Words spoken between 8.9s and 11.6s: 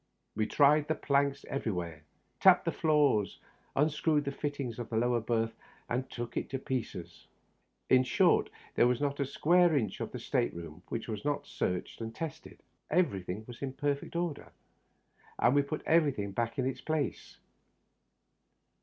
not a square inch of the state room which was not